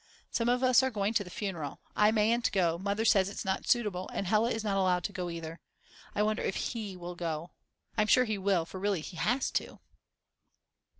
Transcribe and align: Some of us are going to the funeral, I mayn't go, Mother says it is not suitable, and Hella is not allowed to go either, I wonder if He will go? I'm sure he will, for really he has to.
Some 0.31 0.49
of 0.49 0.63
us 0.63 0.81
are 0.81 0.89
going 0.89 1.13
to 1.13 1.23
the 1.23 1.29
funeral, 1.29 1.79
I 1.95 2.09
mayn't 2.09 2.51
go, 2.51 2.79
Mother 2.79 3.05
says 3.05 3.29
it 3.29 3.33
is 3.33 3.45
not 3.45 3.67
suitable, 3.67 4.09
and 4.11 4.25
Hella 4.25 4.49
is 4.49 4.63
not 4.63 4.75
allowed 4.75 5.03
to 5.03 5.13
go 5.13 5.29
either, 5.29 5.59
I 6.15 6.23
wonder 6.23 6.41
if 6.41 6.55
He 6.55 6.97
will 6.97 7.13
go? 7.13 7.51
I'm 7.99 8.07
sure 8.07 8.23
he 8.25 8.39
will, 8.39 8.65
for 8.65 8.79
really 8.79 9.01
he 9.01 9.17
has 9.17 9.51
to. 9.51 9.77